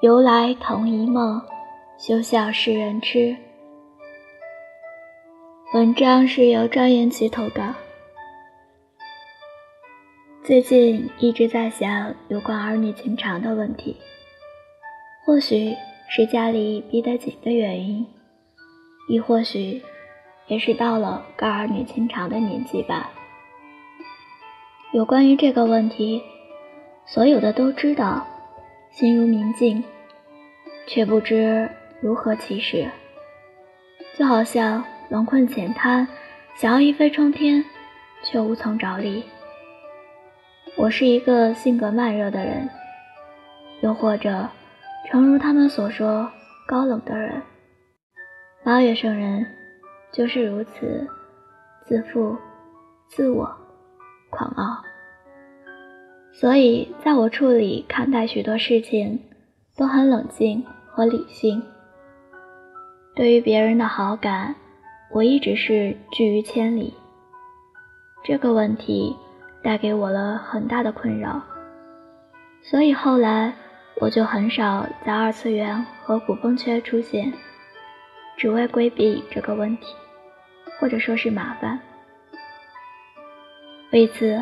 [0.00, 1.42] 由来同一梦，
[1.98, 3.36] 休笑世人痴。
[5.74, 7.74] 文章是由张延琪投稿。
[10.42, 13.94] 最近一直在想有关儿女情长的问题，
[15.26, 15.76] 或许
[16.08, 18.06] 是家里逼得紧的原因，
[19.06, 19.82] 亦或许
[20.46, 23.10] 也是到了该儿女情长的年纪吧。
[24.92, 26.22] 有关于这个问题，
[27.04, 28.26] 所有的都知道，
[28.90, 29.82] 心如明镜，
[30.86, 32.90] 却不知如何起始，
[34.16, 34.84] 就好像。
[35.10, 36.06] 龙困浅滩，
[36.54, 37.64] 想要一飞冲天，
[38.22, 39.24] 却无从着力。
[40.76, 42.70] 我是一个性格慢热的人，
[43.80, 44.48] 又或者，
[45.10, 46.30] 诚如他们所说，
[46.64, 47.42] 高冷的人。
[48.62, 49.44] 八月圣人
[50.12, 51.08] 就是如此，
[51.86, 52.36] 自负、
[53.08, 53.52] 自我、
[54.30, 54.89] 狂傲。
[56.40, 59.20] 所以，在我处理、看待许多事情，
[59.76, 61.62] 都很冷静和理性。
[63.14, 64.54] 对于别人的好感。
[65.12, 66.94] 我一直是拒于千里，
[68.22, 69.16] 这个问题
[69.60, 71.42] 带给我了很大的困扰，
[72.62, 73.52] 所以后来
[74.00, 77.32] 我就很少在二次元和古风圈出现，
[78.36, 79.96] 只为规避这个问题，
[80.78, 81.80] 或者说是麻烦。
[83.90, 84.40] 为此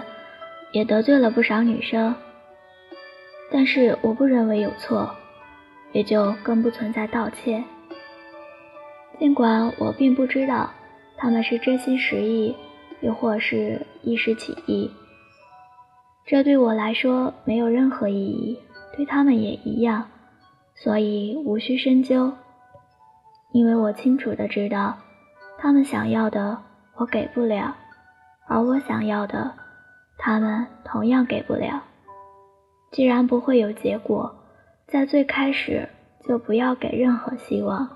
[0.72, 2.14] 也得罪了不少女生，
[3.50, 5.10] 但是我不认为有错，
[5.92, 7.64] 也就更不存在道歉。
[9.19, 10.70] 尽管我并不知道
[11.16, 12.55] 他们是真心实意，
[13.00, 14.91] 又或是一时起意，
[16.27, 18.58] 这对我来说没有任何意义，
[18.97, 20.08] 对他们也一样，
[20.77, 22.32] 所以无需深究。
[23.50, 24.98] 因为我清楚的知道，
[25.58, 26.59] 他们想要的
[26.97, 27.75] 我给不了，
[28.47, 29.54] 而我想要的，
[30.18, 31.82] 他们同样给不了。
[32.90, 34.34] 既然不会有结果，
[34.86, 35.88] 在最开始
[36.26, 37.88] 就不要给任何希望。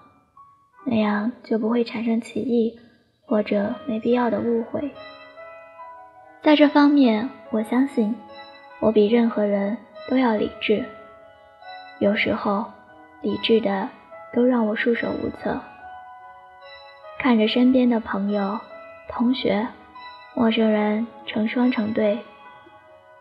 [0.84, 2.78] 那样就不会产生歧义
[3.24, 4.90] 或者没必要的误会。
[6.42, 8.14] 在这方面，我相信
[8.80, 9.76] 我比任何人
[10.08, 10.84] 都要理智。
[12.00, 12.64] 有时候，
[13.20, 13.88] 理智的
[14.32, 15.60] 都让我束手无策。
[17.20, 18.58] 看着身边的朋友、
[19.08, 19.68] 同学、
[20.34, 22.18] 陌生人成双成对，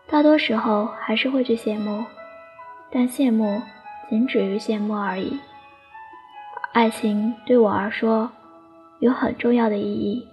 [0.08, 2.04] 大多时候还是会去羡慕，
[2.90, 3.62] 但羡慕
[4.08, 5.38] 仅止于羡慕而已。
[6.72, 8.32] 爱情对我而说
[9.00, 10.26] 有很重要的意义，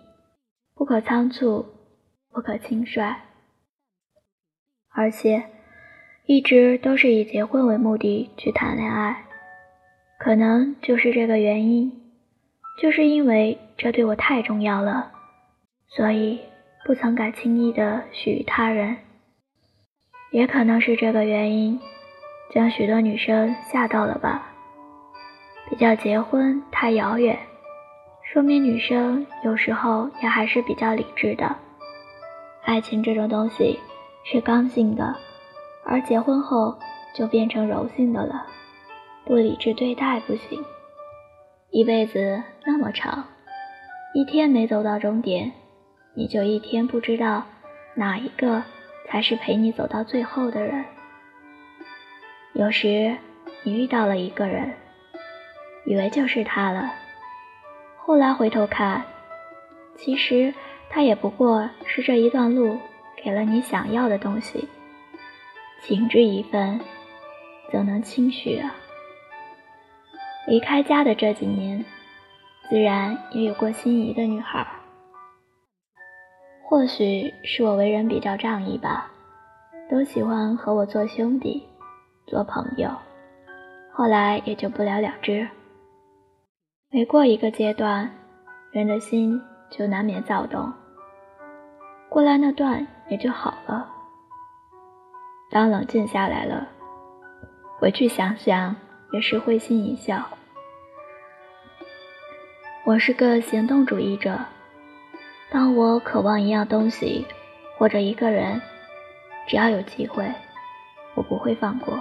[0.74, 1.66] 不可仓促，
[2.32, 3.16] 不可轻率，
[4.96, 5.44] 而且
[6.26, 9.26] 一直都是以结婚为目的去谈恋爱。
[10.18, 11.92] 可能就是这个原因，
[12.82, 15.12] 就是因为这对我太重要了，
[15.88, 16.40] 所以
[16.86, 18.98] 不曾敢轻易的许于他人。
[20.32, 21.80] 也可能是这个原因，
[22.52, 24.52] 将许多女生吓到了吧。
[25.70, 27.38] 比较结婚太遥远，
[28.24, 31.56] 说明女生有时候也还是比较理智的。
[32.64, 33.80] 爱情这种东西
[34.24, 35.16] 是刚性的，
[35.84, 36.78] 而结婚后
[37.16, 38.46] 就变成柔性的了，
[39.26, 40.64] 不理智对待不行。
[41.72, 43.26] 一辈子那么长，
[44.14, 45.52] 一天没走到终点，
[46.19, 47.46] 你就一天不知道
[47.96, 48.62] 哪一个
[49.07, 50.84] 才是陪你走到最后的人。
[52.52, 53.16] 有时
[53.63, 54.74] 你遇到了一个人。
[55.85, 56.91] 以为就是他了，
[57.97, 59.02] 后来回头看，
[59.96, 60.53] 其实
[60.90, 62.78] 他也不过是这一段路
[63.16, 64.68] 给了你想要的东西。
[65.81, 66.81] 情之一份，
[67.72, 68.75] 怎能轻许啊？
[70.46, 71.84] 离开家的这几年，
[72.69, 74.68] 自然也有过心仪的女孩。
[76.69, 79.09] 或许是我为人比较仗义吧，
[79.90, 81.68] 都喜欢和我做兄弟、
[82.28, 82.92] 做朋友，
[83.92, 85.50] 后来也就不了了之。
[86.92, 88.07] 每过一个阶段，
[88.71, 90.71] 人的心就难免躁动。
[92.07, 93.89] 过了那段也就好了。
[95.50, 96.68] 当冷静下来了，
[97.80, 98.75] 回去想想
[99.12, 100.24] 也是会心一笑。
[102.86, 104.38] 我是个行动主义者，
[105.51, 107.25] 当我渴望一样东西
[107.78, 108.62] 或者一个人，
[109.48, 110.31] 只要有机会，
[111.16, 112.00] 我不会放过。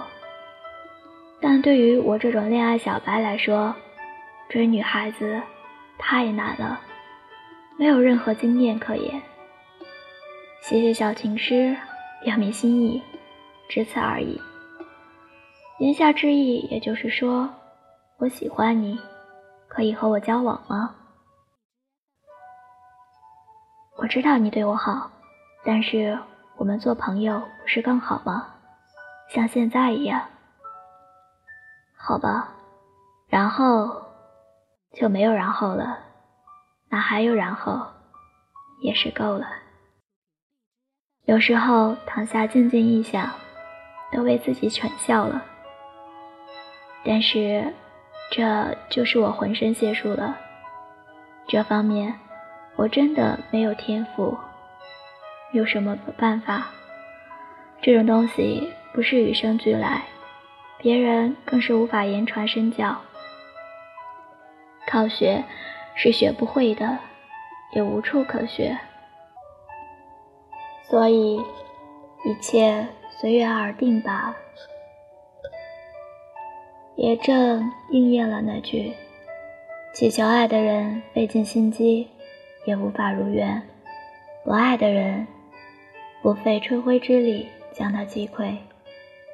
[1.41, 3.73] 但对于我这种恋爱小白来说，
[4.49, 5.41] 追女孩子
[5.97, 6.79] 太难了，
[7.77, 9.21] 没有任何经验可言。
[10.61, 11.75] 写写小情诗，
[12.23, 13.01] 表明心意，
[13.69, 14.39] 只此而已。
[15.79, 17.49] 言下之意，也就是说，
[18.17, 18.99] 我喜欢你，
[19.67, 20.93] 可以和我交往吗？
[24.01, 25.11] 我知道你对我好，
[25.65, 26.17] 但是
[26.55, 28.47] 我们做朋友不是更好吗？
[29.29, 30.21] 像现在一样。
[31.97, 32.49] 好吧，
[33.27, 34.03] 然后
[34.93, 35.99] 就没有然后了。
[36.89, 37.85] 哪还有然后？
[38.81, 39.45] 也是够了。
[41.25, 43.29] 有时候躺下静静一想，
[44.13, 45.43] 都为自己蠢笑了。
[47.03, 47.73] 但是，
[48.31, 50.37] 这就是我浑身解数了。
[51.49, 52.17] 这方面，
[52.79, 54.37] 我真的没有天赋。
[55.51, 56.71] 有什么办法？
[57.81, 60.05] 这种东西不是与生俱来，
[60.77, 63.01] 别人更是无法言传身教。
[64.87, 65.43] 靠学
[65.93, 66.97] 是学不会的，
[67.73, 68.77] 也无处可学。
[70.83, 71.35] 所以，
[72.23, 74.33] 一切随缘而定吧。
[76.95, 78.93] 也正应验了那句
[79.93, 82.09] ：“祈求爱的人费尽心机，
[82.69, 83.59] 也无法如愿；
[84.43, 85.25] 不爱的人，
[86.21, 88.57] 不费吹灰之力将他击溃，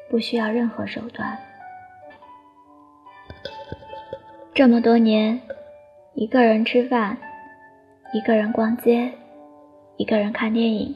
[0.10, 1.38] 不需要任何手段。”
[4.56, 5.42] 这么多年，
[6.14, 7.18] 一个人吃饭，
[8.14, 9.12] 一个人逛街，
[9.98, 10.96] 一个人看电影。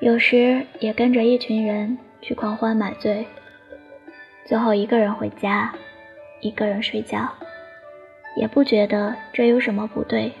[0.00, 3.26] 有时也跟着一群人去狂欢买醉，
[4.46, 5.74] 最后一个人回家，
[6.40, 7.30] 一个人睡觉，
[8.38, 10.32] 也不觉得这有什么不对。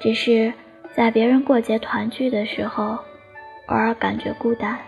[0.00, 0.52] 只是
[0.94, 2.98] 在别人过节团聚的时候，
[3.66, 4.78] 偶尔感觉孤单。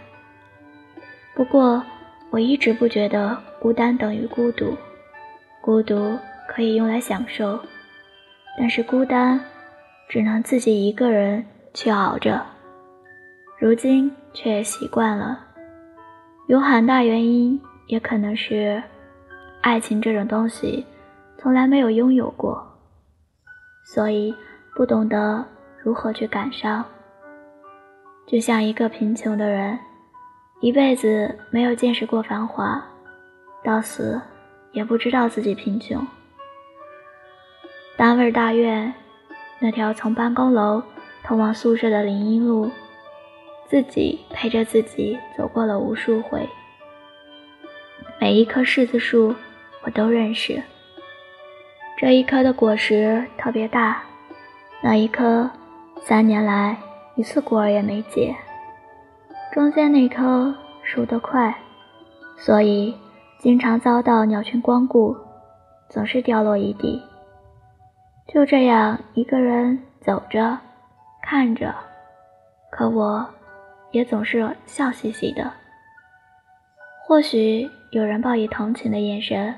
[1.35, 1.83] 不过
[2.31, 4.77] 我一直不觉得孤单等于孤独，
[5.61, 6.19] 孤独
[6.49, 7.59] 可以用来享受，
[8.59, 9.41] 但是孤单
[10.09, 12.45] 只能自己一个人去熬着。
[13.59, 15.39] 如今却也习惯了，
[16.47, 18.83] 有很大原因，也可能是
[19.61, 20.87] 爱情这种东西
[21.39, 22.67] 从来没有拥有过，
[23.85, 24.35] 所以
[24.81, 25.45] 不懂得
[25.83, 26.83] 如何去感伤。
[28.27, 29.79] 就像一个贫穷的人，
[30.61, 32.83] 一辈子没有见识过繁华，
[33.63, 34.19] 到死
[34.73, 36.03] 也不知道自己贫穷。
[37.99, 38.91] 单位大院
[39.59, 40.83] 那条从办公楼
[41.25, 42.71] 通往宿舍的林荫路。
[43.67, 46.49] 自己陪着自己走过了无数回，
[48.19, 49.35] 每一棵柿子树
[49.83, 50.63] 我都认识。
[51.99, 54.03] 这一棵的果实特别大，
[54.83, 55.51] 那一棵
[56.03, 56.77] 三年来
[57.15, 58.35] 一次果儿也没结。
[59.53, 61.55] 中间那棵熟得快，
[62.37, 62.97] 所以
[63.39, 65.17] 经常遭到鸟群光顾，
[65.89, 67.03] 总是掉落一地。
[68.29, 70.59] 就这样一个人走着，
[71.23, 71.75] 看着，
[72.71, 73.29] 可我。
[73.93, 75.53] 也总是笑嘻嘻的。
[77.05, 79.57] 或许有人报以同情的眼神，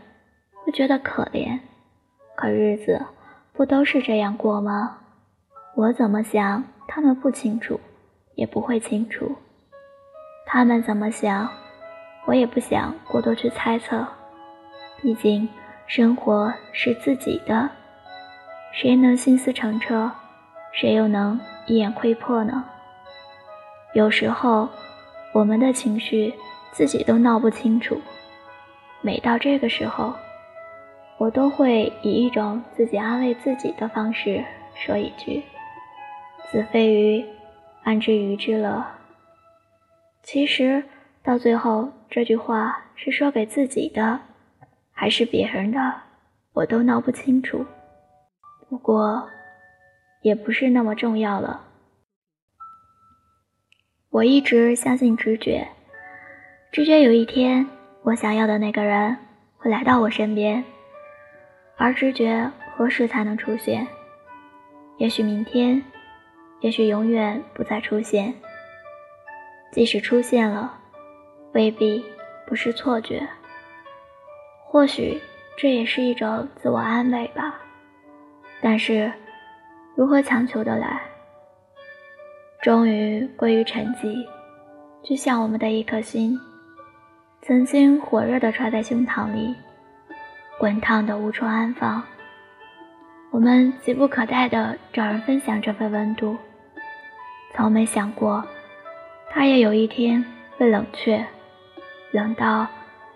[0.65, 1.61] 会觉得可怜。
[2.35, 3.05] 可日子
[3.53, 5.01] 不都是这样过吗？
[5.75, 7.81] 我怎么想，他们不清楚，
[8.35, 9.37] 也不会清楚。
[10.47, 11.49] 他们怎么想，
[12.27, 14.07] 我也不想过多去猜测。
[15.01, 15.49] 毕竟
[15.87, 17.71] 生活是自己的，
[18.73, 20.11] 谁能心思澄澈，
[20.73, 22.65] 谁又能一眼窥破呢？
[23.95, 24.69] 有时候，
[25.33, 26.35] 我们的情绪
[26.73, 27.99] 自己都闹不清楚。
[29.01, 30.13] 每到这个时候，
[31.17, 35.43] 我都会以一种自己安慰自己的方式说一句
[36.53, 37.25] ：“子非鱼，
[37.83, 38.85] 安知鱼之乐？”
[40.23, 40.85] 其实
[41.23, 44.21] 到最后，这句话是说给自己的，
[44.93, 46.03] 还是别人的，
[46.53, 47.65] 我都闹不清楚。
[48.69, 49.31] 不过，
[50.21, 51.65] 也不是那么重要了。
[54.11, 55.67] 我一直相信直觉，
[56.71, 57.67] 直觉有一天
[58.03, 59.17] 我想要的那个人
[59.57, 60.63] 会来到我身边，
[61.79, 63.87] 而直觉何时才能出现？
[64.99, 65.83] 也许明天，
[66.63, 68.35] 也许永远不再出现。
[69.71, 70.79] 即使出现了，
[71.53, 72.05] 未必
[72.47, 73.29] 不是错觉。
[74.65, 75.21] 或许
[75.57, 77.61] 这也是一种自我安慰吧。
[78.61, 79.13] 但是，
[79.95, 81.03] 如何强求的来？
[82.63, 84.15] 终于归于沉寂，
[85.03, 86.39] 就像我们的一颗心，
[87.43, 89.55] 曾经火热的揣在胸膛里，
[90.61, 92.01] 滚烫的无处安放。
[93.33, 96.37] 我们急不可待地找人分享这份温度，
[97.55, 98.45] 从没想过，
[99.31, 100.25] 它也有一天
[100.57, 101.25] 会冷却，
[102.11, 102.67] 冷到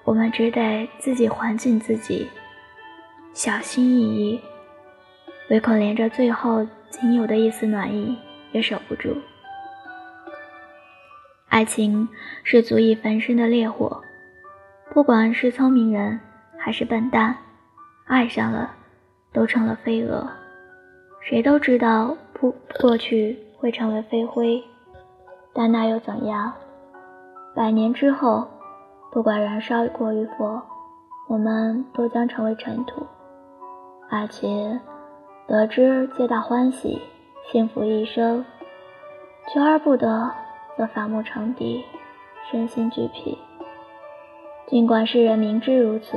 [0.05, 2.29] 我们只得自己环紧自己，
[3.33, 4.41] 小心翼翼，
[5.51, 8.17] 唯恐连着最后仅有的一丝暖意
[8.53, 9.17] 也守不住。
[11.49, 12.09] 爱情
[12.45, 14.03] 是足以焚身的烈火，
[14.91, 16.21] 不管是聪明人
[16.59, 17.35] 还是笨蛋，
[18.07, 18.75] 爱上了
[19.33, 20.31] 都成了飞蛾。
[21.23, 24.63] 谁都知道不过去会成为飞灰，
[25.53, 26.53] 但那又怎样？
[27.53, 28.47] 百年之后，
[29.11, 30.63] 不管燃烧过与否，
[31.29, 33.05] 我们都将成为尘土。
[34.09, 34.81] 而且
[35.49, 37.03] 得知皆大欢喜，
[37.51, 38.45] 幸福一生；
[39.53, 40.31] 求而不得，
[40.79, 41.85] 则反目成敌，
[42.49, 43.37] 身心俱疲。
[44.69, 46.17] 尽管世人明知如此，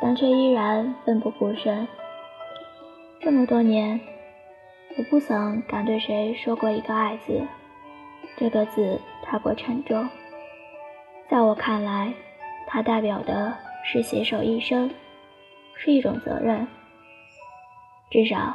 [0.00, 1.88] 但却依然奋不顾身。
[3.20, 3.98] 这么多年，
[4.98, 7.40] 我不曾敢对谁说过一个“爱”字，
[8.36, 10.06] 这个字太过沉重。
[11.30, 12.12] 在我看来，
[12.66, 14.90] 它代表的是携手一生，
[15.76, 16.66] 是一种责任。
[18.10, 18.54] 至少，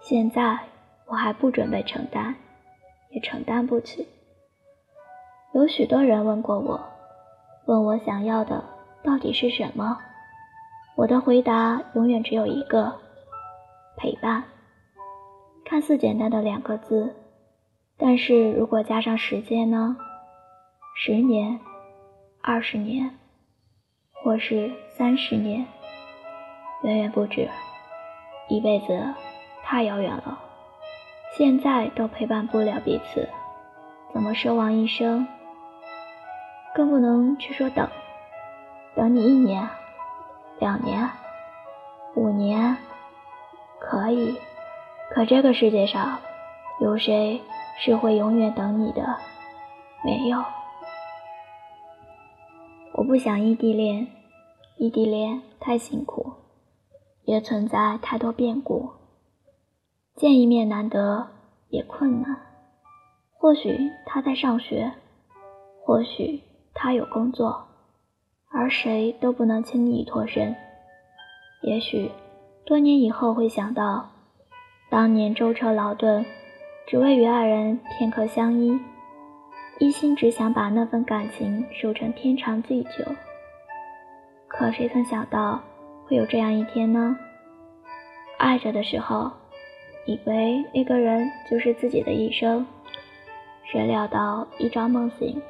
[0.00, 0.58] 现在
[1.06, 2.34] 我还不准备承担，
[3.10, 4.08] 也承担不起。
[5.52, 6.80] 有许多人问过我，
[7.66, 8.64] 问我想要的
[9.02, 9.98] 到底是什么，
[10.96, 13.00] 我的回答永远只有一个。
[13.96, 14.42] 陪伴，
[15.64, 17.16] 看似简单的两个字，
[17.96, 19.96] 但是如果加上时间呢？
[20.96, 21.58] 十年、
[22.42, 23.18] 二十年，
[24.12, 25.66] 或是三十年，
[26.82, 27.48] 远远不止。
[28.48, 29.14] 一辈子
[29.62, 30.38] 太遥远了，
[31.36, 33.28] 现在都陪伴不了彼此，
[34.12, 35.26] 怎么奢望一生？
[36.74, 37.88] 更不能去说等，
[38.94, 39.68] 等你一年、
[40.60, 41.08] 两年、
[42.14, 42.76] 五年。
[43.80, 44.38] 可以，
[45.14, 46.18] 可这个世界上，
[46.80, 47.40] 有谁
[47.78, 49.16] 是会永远等你的？
[50.04, 50.42] 没有。
[52.94, 54.08] 我不想异地恋，
[54.76, 56.32] 异地恋太辛苦，
[57.26, 58.90] 也存在太多变故。
[60.16, 61.28] 见一面难得，
[61.68, 62.36] 也困难。
[63.38, 64.90] 或许他在上学，
[65.84, 66.42] 或许
[66.74, 67.68] 他有工作，
[68.50, 70.56] 而谁都不能轻易脱身。
[71.62, 72.10] 也许。
[72.66, 74.08] 多年以后会想到，
[74.94, 76.24] 当年舟车劳顿，
[76.86, 78.78] 只为与爱人片刻相依，
[79.80, 83.04] 一心只想把那份感情守成天长地久。
[84.46, 85.60] 可谁曾想到
[86.06, 87.18] 会有这样一天呢？
[88.38, 89.32] 爱着的时候，
[90.06, 92.64] 以为那个人就是自己的一生，
[93.64, 95.42] 谁料到一朝梦醒，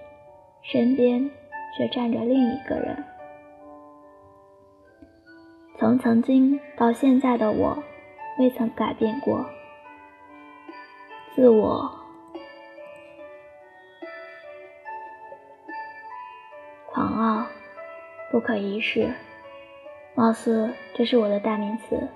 [0.63, 1.31] 身边
[1.77, 2.97] 却站着另一个人。
[5.79, 7.77] 从曾经到现在的我，
[8.39, 9.45] 未曾改变过。
[11.35, 11.91] 自我
[16.87, 17.47] 狂傲、
[18.31, 19.13] 不可一世，
[20.15, 22.09] 貌似这是我的代名词。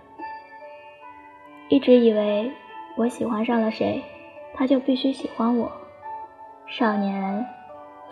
[1.69, 2.53] 一直以为
[2.97, 4.03] 我喜欢上了谁，
[4.55, 5.71] 他就必须喜欢我。
[6.67, 7.47] 少年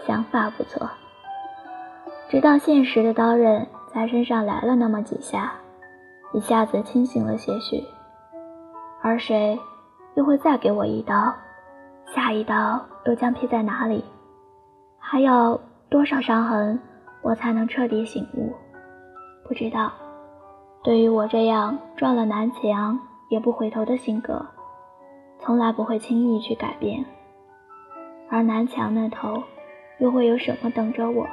[0.06, 0.90] 想法不错，
[2.28, 3.66] 直到现实的刀刃。
[3.94, 5.54] 在身上来了那么几下，
[6.34, 7.82] 一下子清醒了些许。
[9.06, 9.56] 而谁
[10.16, 11.32] 又会再给我一刀？
[12.06, 14.04] 下一刀又将劈在哪里？
[14.98, 16.76] 还要多少伤痕，
[17.22, 18.52] 我才能彻底醒悟？
[19.46, 19.92] 不知道。
[20.82, 22.98] 对于我这样撞了南墙
[23.28, 24.44] 也不回头的性格，
[25.38, 27.04] 从来不会轻易去改变。
[28.28, 29.40] 而南墙那头，
[30.00, 31.28] 又会有什么等着我？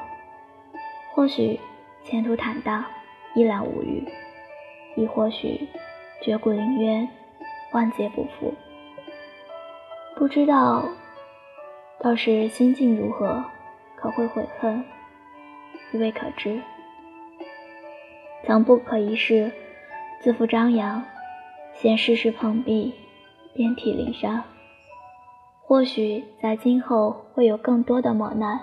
[1.15, 1.59] 或许。
[2.03, 2.83] 前途坦荡，
[3.33, 4.05] 一览无余；
[4.95, 5.67] 亦或许，
[6.21, 7.07] 绝骨凌渊，
[7.73, 8.53] 万劫不复。
[10.15, 10.87] 不知道，
[11.99, 13.43] 到时心境如何，
[13.95, 14.85] 可会悔恨，
[15.91, 16.61] 亦未可知。
[18.45, 19.51] 曾不可一世，
[20.21, 21.03] 自负张扬，
[21.73, 22.93] 现世事碰壁，
[23.53, 24.43] 遍体鳞伤。
[25.65, 28.59] 或许在今后会有更多的磨难，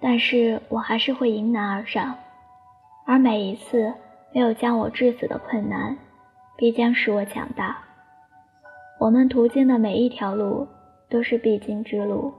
[0.00, 2.14] 但是我还是会迎难而上。
[3.06, 3.92] 而每一次
[4.32, 5.96] 没有将我致死的困难，
[6.56, 7.78] 必将使我强大。
[8.98, 10.68] 我们途经的每一条路
[11.10, 12.32] 都是必经之路，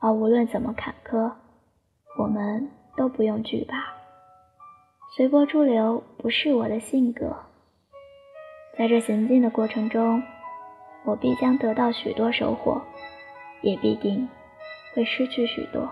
[0.00, 1.32] 而无论怎么坎坷，
[2.18, 3.78] 我们都不用惧怕。
[5.16, 7.36] 随波逐流不是我的性格。
[8.78, 10.22] 在这行进的过程中，
[11.04, 12.80] 我必将得到许多收获，
[13.60, 14.28] 也必定
[14.94, 15.90] 会失去许多。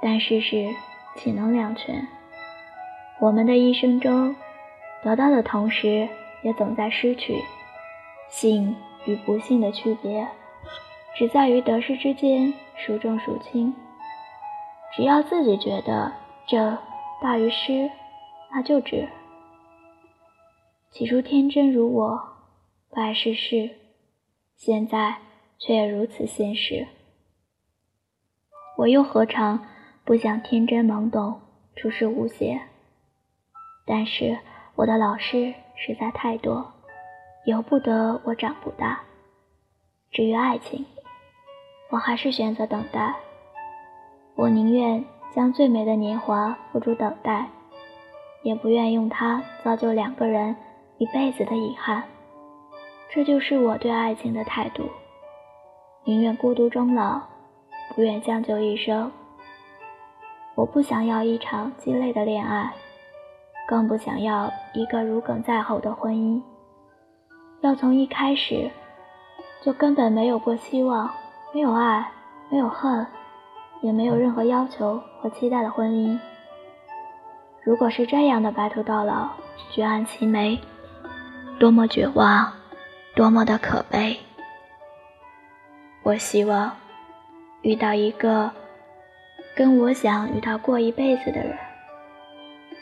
[0.00, 0.68] 但世事
[1.16, 2.06] 岂能两全？
[3.20, 4.36] 我们的一生中，
[5.02, 6.08] 得到的同时，
[6.42, 7.42] 也总在失去。
[8.34, 8.74] 幸
[9.04, 10.26] 与不幸的区别，
[11.14, 13.72] 只在于得失之间孰重孰轻。
[14.92, 16.12] 只要自己觉得
[16.44, 16.76] 这
[17.22, 17.88] 大于失，
[18.50, 19.08] 那就值。
[20.90, 22.20] 起初天真如我，
[22.90, 23.70] 不爱世事，
[24.56, 25.18] 现在
[25.60, 26.88] 却也如此现实。
[28.78, 29.64] 我又何尝
[30.04, 31.40] 不想天真懵懂，
[31.76, 32.60] 处世无邪？
[33.86, 34.40] 但是
[34.74, 36.73] 我的老师实在太多，
[37.44, 39.00] 由不得我长不大。
[40.10, 40.86] 至于爱情，
[41.90, 43.14] 我还是选择等待。
[44.34, 47.50] 我宁愿将最美的年华付诸等待，
[48.42, 50.56] 也不愿用它造就两个人
[50.96, 52.04] 一辈子的遗憾。
[53.10, 54.88] 这就是我对爱情的态度：
[56.04, 57.20] 宁愿孤独终老，
[57.94, 59.12] 不愿将就一生。
[60.54, 62.72] 我不想要一场鸡肋的恋爱，
[63.68, 66.40] 更不想要一个如鲠在喉的婚姻。
[67.64, 68.70] 要从一开始
[69.62, 71.10] 就根本没有过希望，
[71.54, 72.06] 没有爱，
[72.50, 73.06] 没有恨，
[73.80, 76.18] 也没有任何要求和期待的婚姻。
[77.62, 79.30] 如果是这样的白头到老，
[79.70, 80.60] 举案齐眉，
[81.58, 82.52] 多么绝望，
[83.16, 84.14] 多么的可悲！
[86.02, 86.70] 我希望
[87.62, 88.50] 遇到一个
[89.56, 91.56] 跟我想与他过一辈子的人。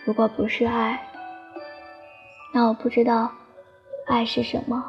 [0.04, 1.00] 如果不是爱，
[2.52, 3.30] 那我不知道。
[4.06, 4.84] 爱是什么？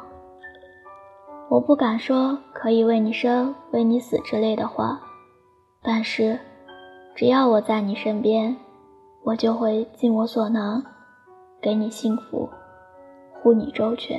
[1.48, 5.00] 我不敢说可以为你生、为你死之类的话，
[5.82, 6.38] 但是，
[7.14, 8.56] 只要我在你身边，
[9.22, 10.82] 我就会尽我所能，
[11.60, 12.48] 给你幸福，
[13.32, 14.18] 护你周全。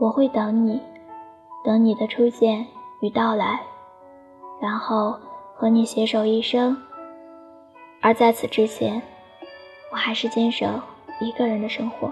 [0.00, 0.80] 我会等你，
[1.64, 2.66] 等你的出现
[3.00, 3.60] 与到来，
[4.60, 5.16] 然后
[5.54, 6.76] 和你携手一生。
[8.02, 9.00] 而在此之前，
[9.92, 10.66] 我还是坚守
[11.20, 12.10] 一个人的生活。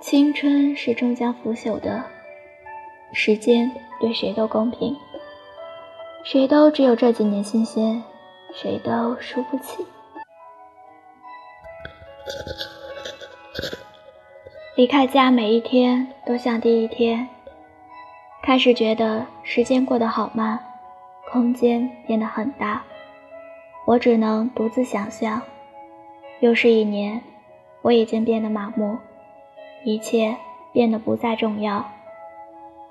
[0.00, 2.04] 青春是终将腐朽的，
[3.12, 4.96] 时间对谁都公平，
[6.24, 8.02] 谁都只有这几年新鲜，
[8.54, 9.84] 谁都输不起。
[14.76, 17.28] 离开家每一天都像第一天，
[18.42, 20.58] 开始觉得时间过得好慢，
[21.28, 22.82] 空间变得很大，
[23.84, 25.42] 我只能独自想象。
[26.38, 27.20] 又是一年，
[27.82, 28.96] 我已经变得麻木。
[29.84, 30.36] 一切
[30.72, 31.84] 变得不再重要，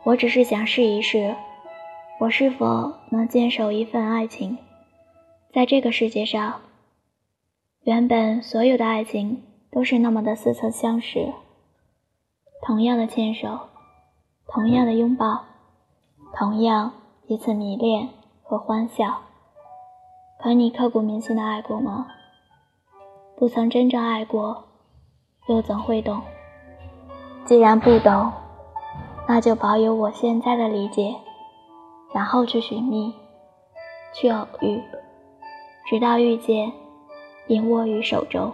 [0.03, 1.35] 我只是想试一试，
[2.19, 4.57] 我是否能坚守一份爱情。
[5.53, 6.61] 在这个世界上，
[7.83, 11.33] 原本所有的爱情都是那么的似曾相识，
[12.65, 13.59] 同样的牵手，
[14.47, 15.45] 同样的拥抱，
[16.35, 16.93] 同样
[17.27, 18.09] 彼此迷恋
[18.43, 19.21] 和欢笑。
[20.39, 22.07] 可你刻骨铭心的爱过吗？
[23.35, 24.65] 不曾真正爱过，
[25.47, 26.21] 又怎会懂？
[27.47, 28.29] 既然不懂，
[29.25, 31.15] 那就保有我现在的理解，
[32.13, 33.13] 然后去寻觅，
[34.13, 34.83] 去偶遇，
[35.85, 36.69] 直到遇见，
[37.47, 38.51] 便握于手中。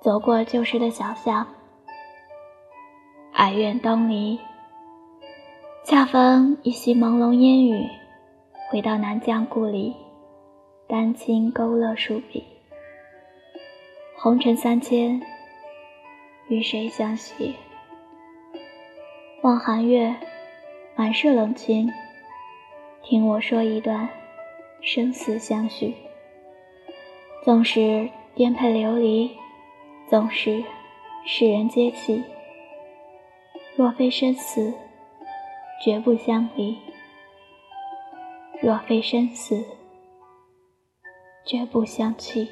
[0.00, 1.44] 走过旧时的小巷，
[3.32, 4.38] 哀怨东篱，
[5.82, 7.88] 恰逢一袭朦胧烟雨，
[8.70, 9.96] 回到南疆故里，
[10.86, 12.44] 丹青勾勒数笔，
[14.16, 15.20] 红尘三千。
[16.48, 17.56] 与谁相惜？
[19.42, 20.14] 望寒月，
[20.94, 21.90] 满是冷清。
[23.02, 24.08] 听我说一段
[24.80, 25.94] 生死相许。
[27.44, 29.30] 纵使颠沛流离，
[30.08, 30.62] 纵使
[31.24, 32.22] 世人皆弃，
[33.74, 34.72] 若非生死，
[35.82, 36.78] 绝不相离。
[38.62, 39.64] 若非生死，
[41.44, 42.48] 绝不相弃。